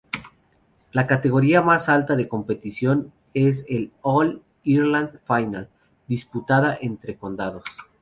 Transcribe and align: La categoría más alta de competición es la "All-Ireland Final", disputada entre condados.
La 0.93 1.05
categoría 1.05 1.61
más 1.61 1.87
alta 1.87 2.15
de 2.15 2.27
competición 2.27 3.13
es 3.35 3.67
la 3.69 3.85
"All-Ireland 4.01 5.19
Final", 5.27 5.69
disputada 6.07 6.75
entre 6.81 7.17
condados. 7.17 7.65